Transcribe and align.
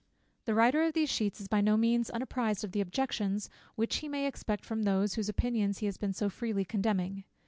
The 0.45 0.55
writer 0.55 0.81
of 0.81 0.93
these 0.93 1.11
sheets 1.11 1.39
is 1.39 1.47
by 1.47 1.61
no 1.61 1.77
means 1.77 2.09
unapprized 2.09 2.63
of 2.63 2.71
the 2.71 2.81
objections 2.81 3.51
which 3.75 3.97
he 3.97 4.09
may 4.09 4.25
expect 4.25 4.65
from 4.65 4.81
those, 4.81 5.13
whose 5.13 5.29
opinions 5.29 5.77
he 5.77 5.85
has 5.85 5.97
been 5.97 6.11
so 6.13 6.27
freely 6.27 6.65
condemning. 6.65 7.23